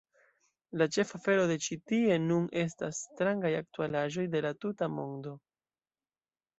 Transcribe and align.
La 0.81 0.87
ĉefa 0.95 1.19
afero 1.19 1.43
de 1.51 1.57
Ĉi 1.65 1.77
Tie 1.91 2.17
Nun 2.25 2.49
estas 2.63 3.05
"strangaj 3.11 3.55
aktualaĵoj 3.61 4.29
de 4.35 4.45
la 4.49 4.57
tuta 4.63 4.93
mondo. 4.99 5.41